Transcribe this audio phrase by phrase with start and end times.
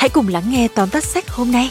[0.00, 1.70] hãy cùng lắng nghe tóm tắt sách hôm nay.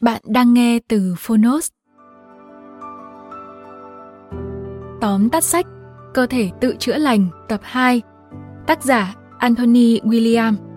[0.00, 1.68] Bạn đang nghe từ Phonos.
[5.00, 5.66] Tóm tắt sách,
[6.14, 8.02] Cơ thể tự chữa lành, tập 2
[8.66, 10.67] Tác giả Anthony William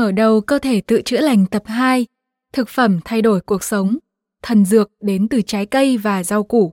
[0.00, 2.06] Mở đầu cơ thể tự chữa lành tập 2
[2.52, 3.96] Thực phẩm thay đổi cuộc sống
[4.42, 6.72] Thần dược đến từ trái cây và rau củ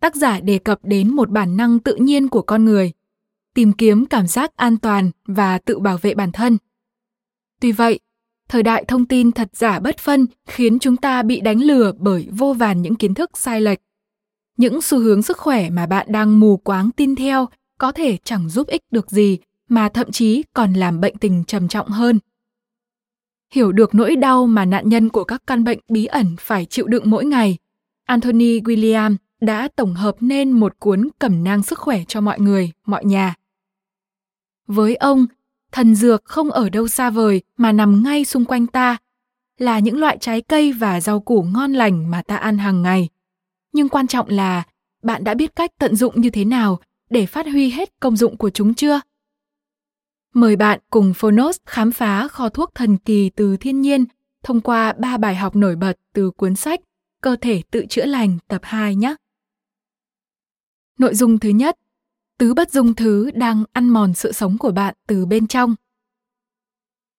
[0.00, 2.92] Tác giả đề cập đến một bản năng tự nhiên của con người–
[3.54, 6.58] tìm kiếm cảm giác an toàn và tự bảo vệ bản thân.
[7.60, 8.00] Tuy vậy,
[8.48, 12.28] thời đại thông tin thật giả bất phân khiến chúng ta bị đánh lừa bởi
[12.30, 13.78] vô vàn những kiến thức sai lệch.
[14.56, 18.48] Những xu hướng sức khỏe mà bạn đang mù quáng tin theo có thể chẳng
[18.48, 22.18] giúp ích được gì mà thậm chí còn làm bệnh tình trầm trọng hơn.
[23.54, 26.86] Hiểu được nỗi đau mà nạn nhân của các căn bệnh bí ẩn phải chịu
[26.86, 27.58] đựng mỗi ngày,
[28.04, 32.72] Anthony William đã tổng hợp nên một cuốn cẩm nang sức khỏe cho mọi người,
[32.86, 33.34] mọi nhà.
[34.66, 35.26] Với ông,
[35.72, 38.96] thần dược không ở đâu xa vời mà nằm ngay xung quanh ta,
[39.58, 43.08] là những loại trái cây và rau củ ngon lành mà ta ăn hàng ngày.
[43.72, 44.62] Nhưng quan trọng là
[45.02, 46.78] bạn đã biết cách tận dụng như thế nào
[47.10, 49.00] để phát huy hết công dụng của chúng chưa?
[50.34, 54.04] Mời bạn cùng Phonos khám phá kho thuốc thần kỳ từ thiên nhiên
[54.42, 56.80] thông qua ba bài học nổi bật từ cuốn sách
[57.22, 59.14] Cơ thể tự chữa lành tập 2 nhé.
[60.98, 61.78] Nội dung thứ nhất,
[62.38, 65.74] tứ bất dung thứ đang ăn mòn sự sống của bạn từ bên trong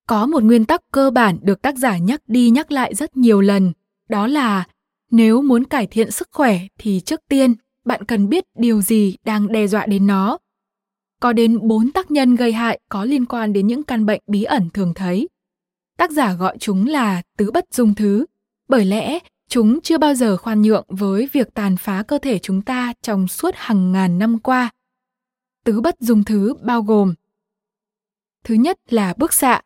[0.07, 3.41] có một nguyên tắc cơ bản được tác giả nhắc đi nhắc lại rất nhiều
[3.41, 3.73] lần
[4.09, 4.67] đó là
[5.11, 7.53] nếu muốn cải thiện sức khỏe thì trước tiên
[7.85, 10.37] bạn cần biết điều gì đang đe dọa đến nó
[11.25, 14.43] có đến bốn tác nhân gây hại có liên quan đến những căn bệnh bí
[14.43, 15.29] ẩn thường thấy
[15.97, 18.25] tác giả gọi chúng là tứ bất dung thứ
[18.67, 19.19] bởi lẽ
[19.49, 23.27] chúng chưa bao giờ khoan nhượng với việc tàn phá cơ thể chúng ta trong
[23.27, 24.69] suốt hàng ngàn năm qua
[25.63, 27.13] tứ bất dung thứ bao gồm
[28.43, 29.61] Thứ nhất là bức xạ.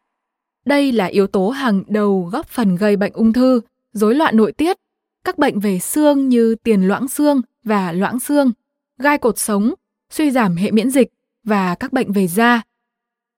[0.65, 3.61] Đây là yếu tố hàng đầu góp phần gây bệnh ung thư,
[3.93, 4.77] rối loạn nội tiết,
[5.23, 8.51] các bệnh về xương như tiền loãng xương và loãng xương,
[8.97, 9.73] gai cột sống,
[10.09, 11.07] suy giảm hệ miễn dịch
[11.49, 12.61] và các bệnh về da.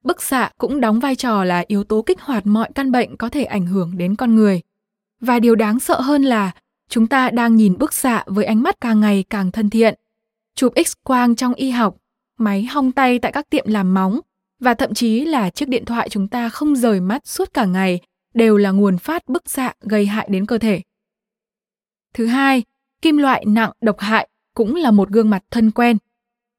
[0.03, 3.29] Bức xạ cũng đóng vai trò là yếu tố kích hoạt mọi căn bệnh có
[3.29, 4.61] thể ảnh hưởng đến con người.
[5.19, 6.51] Và điều đáng sợ hơn là
[6.89, 9.95] chúng ta đang nhìn bức xạ với ánh mắt càng ngày càng thân thiện.
[10.55, 11.97] Chụp X quang trong y học
[12.38, 14.19] máy hong tay tại các tiệm làm móng
[14.59, 17.99] và thậm chí là chiếc điện thoại chúng ta không rời mắt suốt cả ngày
[18.33, 20.81] đều là nguồn phát bức xạ gây hại đến cơ thể.
[22.13, 22.63] Thứ hai,
[23.01, 25.97] kim loại nặng độc hại cũng là một gương mặt thân quen.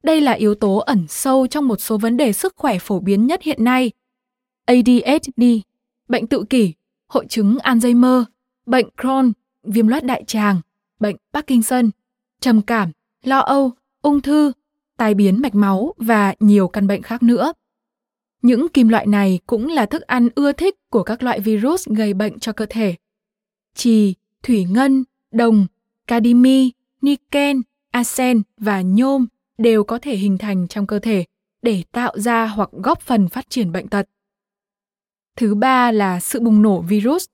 [0.03, 3.27] Đây là yếu tố ẩn sâu trong một số vấn đề sức khỏe phổ biến
[3.27, 3.91] nhất hiện nay.
[4.65, 5.43] ADHD,
[6.07, 6.73] bệnh tự kỷ,
[7.07, 8.23] hội chứng Alzheimer,
[8.65, 9.31] bệnh Crohn,
[9.63, 10.61] viêm loét đại tràng,
[10.99, 11.89] bệnh Parkinson,
[12.39, 12.91] trầm cảm,
[13.23, 13.71] lo âu,
[14.01, 14.51] ung thư,
[14.97, 17.53] tai biến mạch máu và nhiều căn bệnh khác nữa.
[18.41, 22.13] Những kim loại này cũng là thức ăn ưa thích của các loại virus gây
[22.13, 22.95] bệnh cho cơ thể.
[23.75, 24.13] Chì,
[24.43, 25.67] thủy ngân, đồng,
[26.07, 26.71] cadimi,
[27.01, 27.61] niken,
[27.91, 29.25] arsen và nhôm
[29.57, 31.25] đều có thể hình thành trong cơ thể
[31.61, 34.07] để tạo ra hoặc góp phần phát triển bệnh tật.
[35.37, 37.25] Thứ ba là sự bùng nổ virus.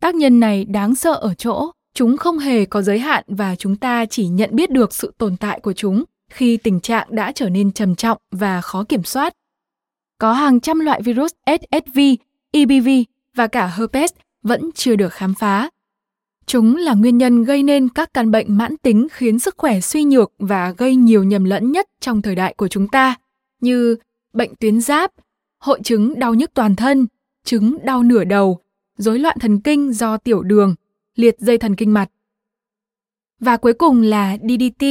[0.00, 3.76] Tác nhân này đáng sợ ở chỗ chúng không hề có giới hạn và chúng
[3.76, 7.48] ta chỉ nhận biết được sự tồn tại của chúng khi tình trạng đã trở
[7.48, 9.32] nên trầm trọng và khó kiểm soát.
[10.18, 11.98] Có hàng trăm loại virus SSV,
[12.50, 12.88] EBV
[13.34, 14.12] và cả herpes
[14.42, 15.70] vẫn chưa được khám phá.
[16.46, 20.04] Chúng là nguyên nhân gây nên các căn bệnh mãn tính khiến sức khỏe suy
[20.04, 23.14] nhược và gây nhiều nhầm lẫn nhất trong thời đại của chúng ta,
[23.60, 23.96] như
[24.32, 25.12] bệnh tuyến giáp,
[25.58, 27.06] hội chứng đau nhức toàn thân,
[27.44, 28.60] chứng đau nửa đầu,
[28.98, 30.74] rối loạn thần kinh do tiểu đường,
[31.14, 32.10] liệt dây thần kinh mặt.
[33.40, 34.84] Và cuối cùng là DDT.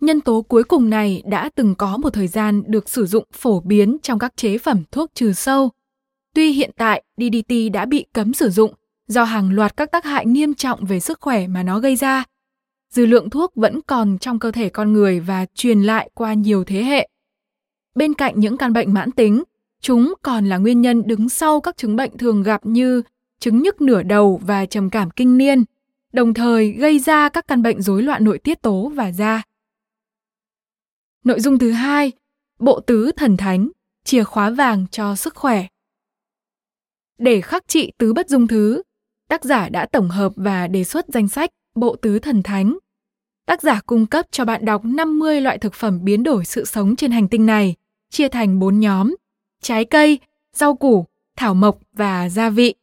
[0.00, 3.60] Nhân tố cuối cùng này đã từng có một thời gian được sử dụng phổ
[3.60, 5.70] biến trong các chế phẩm thuốc trừ sâu.
[6.34, 8.74] Tuy hiện tại DDT đã bị cấm sử dụng
[9.08, 12.24] do hàng loạt các tác hại nghiêm trọng về sức khỏe mà nó gây ra,
[12.90, 16.64] dư lượng thuốc vẫn còn trong cơ thể con người và truyền lại qua nhiều
[16.64, 17.08] thế hệ.
[17.94, 19.42] Bên cạnh những căn bệnh mãn tính,
[19.80, 23.02] chúng còn là nguyên nhân đứng sau các chứng bệnh thường gặp như
[23.40, 25.64] chứng nhức nửa đầu và trầm cảm kinh niên,
[26.12, 29.42] đồng thời gây ra các căn bệnh rối loạn nội tiết tố và da.
[31.24, 32.12] Nội dung thứ hai,
[32.58, 33.68] bộ tứ thần thánh,
[34.04, 35.66] chìa khóa vàng cho sức khỏe.
[37.18, 38.82] Để khắc trị tứ bất dung thứ,
[39.28, 42.78] tác giả đã tổng hợp và đề xuất danh sách bộ tứ thần thánh.
[43.46, 46.96] Tác giả cung cấp cho bạn đọc 50 loại thực phẩm biến đổi sự sống
[46.96, 47.74] trên hành tinh này,
[48.10, 49.14] chia thành 4 nhóm:
[49.62, 50.18] trái cây,
[50.52, 52.74] rau củ, thảo mộc và gia vị.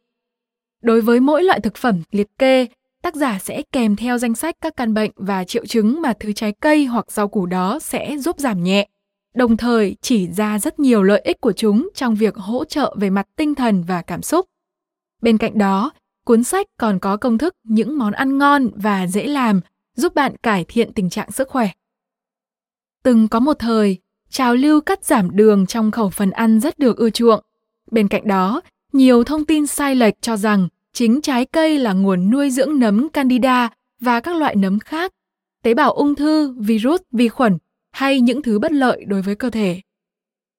[0.82, 2.66] Đối với mỗi loại thực phẩm liệt kê,
[3.02, 6.32] tác giả sẽ kèm theo danh sách các căn bệnh và triệu chứng mà thứ
[6.32, 8.88] trái cây hoặc rau củ đó sẽ giúp giảm nhẹ,
[9.34, 13.10] đồng thời chỉ ra rất nhiều lợi ích của chúng trong việc hỗ trợ về
[13.10, 14.46] mặt tinh thần và cảm xúc.
[15.22, 15.92] Bên cạnh đó,
[16.26, 19.60] cuốn sách còn có công thức những món ăn ngon và dễ làm
[19.96, 21.68] giúp bạn cải thiện tình trạng sức khỏe.
[23.02, 23.98] Từng có một thời,
[24.30, 27.44] trào lưu cắt giảm đường trong khẩu phần ăn rất được ưa chuộng.
[27.90, 28.60] Bên cạnh đó,
[28.92, 33.08] nhiều thông tin sai lệch cho rằng chính trái cây là nguồn nuôi dưỡng nấm
[33.08, 33.68] candida
[34.00, 35.12] và các loại nấm khác,
[35.62, 37.58] tế bào ung thư, virus, vi khuẩn
[37.92, 39.80] hay những thứ bất lợi đối với cơ thể.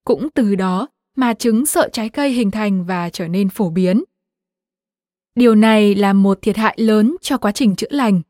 [0.06, 4.04] Cũng từ đó mà chứng sợ trái cây hình thành và trở nên phổ biến.
[5.38, 8.22] Điều này là một thiệt hại lớn cho quá trình chữa lành,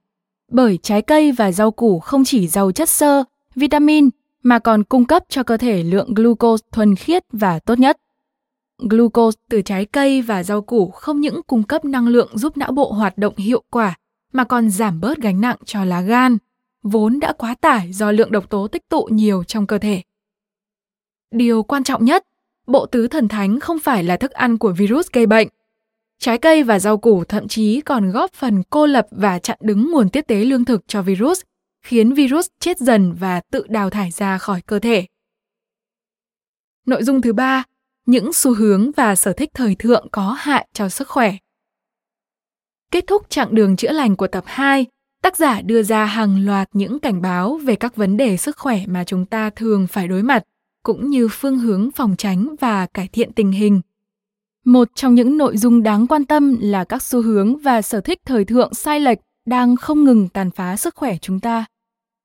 [0.52, 3.24] bởi trái cây và rau củ không chỉ giàu chất xơ,
[3.56, 4.10] vitamin
[4.44, 7.98] mà còn cung cấp cho cơ thể lượng glucose thuần khiết và tốt nhất.
[8.78, 12.72] Glucose từ trái cây và rau củ không những cung cấp năng lượng giúp não
[12.72, 13.96] bộ hoạt động hiệu quả
[14.34, 16.38] mà còn giảm bớt gánh nặng cho lá gan,
[16.84, 20.02] vốn đã quá tải do lượng độc tố tích tụ nhiều trong cơ thể.
[21.32, 22.24] Điều quan trọng nhất,
[22.68, 25.48] bộ tứ thần thánh không phải là thức ăn của virus gây bệnh.
[26.20, 29.92] Trái cây và rau củ thậm chí còn góp phần cô lập và chặn đứng
[29.92, 31.42] nguồn tiếp tế lương thực cho virus,
[31.82, 35.06] khiến virus chết dần và tự đào thải ra khỏi cơ thể.
[36.86, 37.64] Nội dung thứ ba,
[38.06, 41.36] những xu hướng và sở thích thời thượng có hại cho sức khỏe.
[42.92, 44.86] Kết thúc chặng đường chữa lành của tập 2,
[45.22, 48.80] tác giả đưa ra hàng loạt những cảnh báo về các vấn đề sức khỏe
[48.88, 50.44] mà chúng ta thường phải đối mặt,
[50.84, 53.82] cũng như phương hướng phòng tránh và cải thiện tình hình.
[54.68, 58.20] Một trong những nội dung đáng quan tâm là các xu hướng và sở thích
[58.26, 61.66] thời thượng sai lệch đang không ngừng tàn phá sức khỏe chúng ta.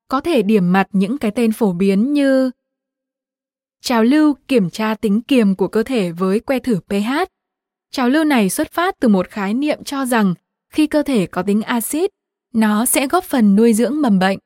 [0.07, 2.51] Có thể điểm mặt những cái tên phổ biến như
[3.81, 7.11] Trào lưu kiểm tra tính kiềm của cơ thể với que thử pH.
[7.91, 10.33] Trào lưu này xuất phát từ một khái niệm cho rằng
[10.69, 12.11] khi cơ thể có tính axit,
[12.53, 14.39] nó sẽ góp phần nuôi dưỡng mầm bệnh.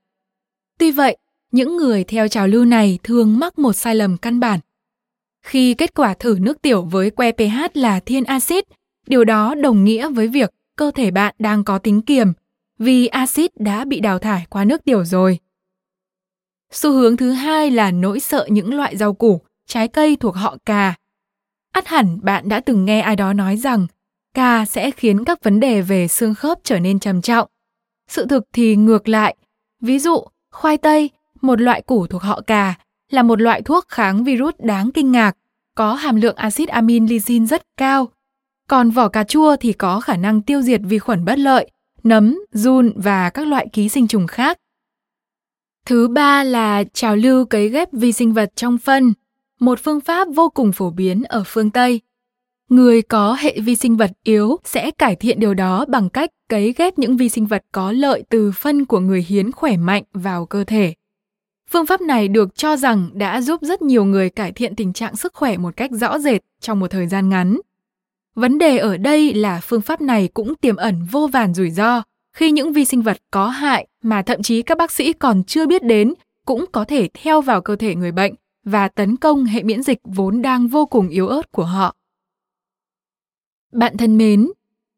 [0.80, 1.18] Tuy vậy,
[1.52, 4.60] những người theo trào lưu này thường mắc một sai lầm căn bản.
[5.48, 8.66] Khi kết quả thử nước tiểu với que pH là thiên axit,
[9.08, 12.34] điều đó đồng nghĩa với việc cơ thể bạn đang có tính kiềm
[12.80, 15.40] vì axit đã bị đào thải qua nước tiểu rồi.
[16.72, 20.58] Xu hướng thứ hai là nỗi sợ những loại rau củ, trái cây thuộc họ
[20.66, 20.96] cà.
[21.74, 23.88] Ắt hẳn bạn đã từng nghe ai đó nói rằng
[24.34, 27.48] cà sẽ khiến các vấn đề về xương khớp trở nên trầm trọng.
[28.08, 29.36] Sự thực thì ngược lại.
[29.82, 31.10] Ví dụ, khoai tây,
[31.42, 32.76] một loại củ thuộc họ cà,
[33.12, 35.38] là một loại thuốc kháng virus đáng kinh ngạc,
[35.76, 38.08] có hàm lượng axit amin lysine rất cao.
[38.70, 41.72] Còn vỏ cà chua thì có khả năng tiêu diệt vi khuẩn bất lợi,
[42.04, 44.58] nấm, giun và các loại ký sinh trùng khác.
[45.86, 49.14] Thứ ba là trào lưu cấy ghép vi sinh vật trong phân,
[49.60, 52.02] một phương pháp vô cùng phổ biến ở phương Tây.
[52.70, 56.74] Người có hệ vi sinh vật yếu sẽ cải thiện điều đó bằng cách cấy
[56.78, 60.46] ghép những vi sinh vật có lợi từ phân của người hiến khỏe mạnh vào
[60.46, 60.94] cơ thể.
[61.72, 65.16] Phương pháp này được cho rằng đã giúp rất nhiều người cải thiện tình trạng
[65.16, 67.58] sức khỏe một cách rõ rệt trong một thời gian ngắn.
[68.36, 72.04] Vấn đề ở đây là phương pháp này cũng tiềm ẩn vô vàn rủi ro
[72.34, 75.68] khi những vi sinh vật có hại mà thậm chí các bác sĩ còn chưa
[75.68, 76.14] biết đến
[76.46, 78.34] cũng có thể theo vào cơ thể người bệnh
[78.64, 81.96] và tấn công hệ miễn dịch vốn đang vô cùng yếu ớt của họ.
[83.74, 84.52] Bạn thân mến,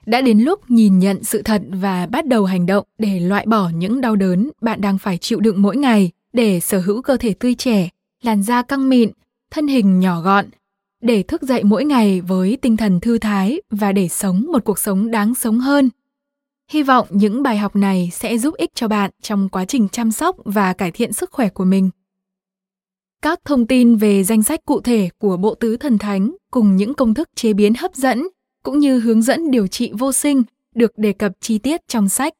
[0.06, 3.70] đã đến lúc nhìn nhận sự thật và bắt đầu hành động để loại bỏ
[3.70, 7.34] những đau đớn bạn đang phải chịu đựng mỗi ngày để sở hữu cơ thể
[7.34, 7.90] tươi trẻ,
[8.24, 9.12] làn da căng mịn,
[9.52, 10.46] thân hình nhỏ gọn,
[11.02, 14.80] để thức dậy mỗi ngày với tinh thần thư thái và để sống một cuộc
[14.80, 15.90] sống đáng sống hơn.
[16.72, 20.12] Hy vọng những bài học này sẽ giúp ích cho bạn trong quá trình chăm
[20.12, 21.90] sóc và cải thiện sức khỏe của mình.
[23.22, 26.94] Các thông tin về danh sách cụ thể của bộ tứ thần thánh cùng những
[26.94, 28.28] công thức chế biến hấp dẫn
[28.64, 30.44] cũng như hướng dẫn điều trị vô sinh
[30.76, 32.34] được đề cập chi tiết trong sách.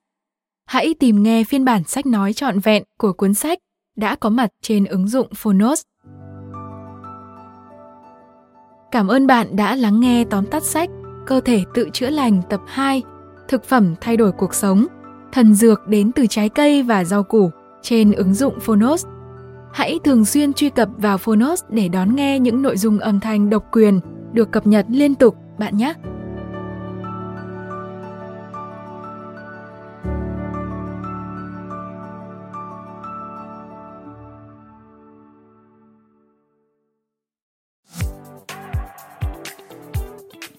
[0.66, 3.60] Hãy tìm nghe phiên bản sách nói trọn vẹn của cuốn sách
[4.00, 5.82] đã có mặt trên ứng dụng Phonos.
[8.92, 10.90] Cảm ơn bạn đã lắng nghe tóm tắt sách
[11.26, 13.04] Cơ thể tự chữa lành tập 2
[13.48, 14.86] Thực phẩm thay đổi cuộc sống,
[15.32, 17.50] Thần dược đến từ trái cây và rau củ
[17.82, 19.06] trên ứng dụng Phonos.
[19.74, 23.50] Hãy thường xuyên truy cập vào Phonos để đón nghe những nội dung âm thanh
[23.50, 24.00] độc quyền
[24.34, 25.94] được cập nhật liên tục, bạn nhé.